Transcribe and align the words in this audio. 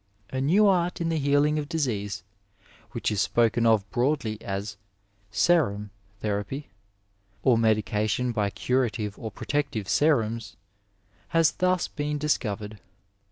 A 0.31 0.41
new 0.41 0.65
art 0.65 0.99
in 0.99 1.09
the 1.09 1.19
healing 1.19 1.59
of 1.59 1.69
disease, 1.69 2.23
which 2.89 3.11
is 3.11 3.21
spoken 3.21 3.67
of 3.67 3.87
broadly 3.91 4.41
as 4.41 4.75
serum 5.29 5.91
therapy, 6.21 6.71
or 7.43 7.55
medication 7.55 8.31
by 8.31 8.49
curative 8.49 9.19
or 9.19 9.29
protective 9.29 9.87
serums, 9.87 10.55
has 11.27 11.51
thus 11.51 11.87
been 11.87 12.17
discovered. 12.17 12.79